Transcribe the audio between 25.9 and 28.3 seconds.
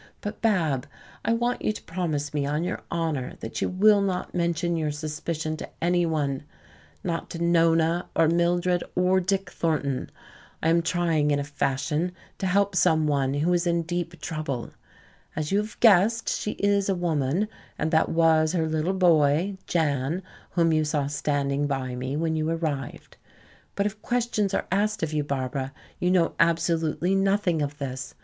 you know absolutely nothing of this.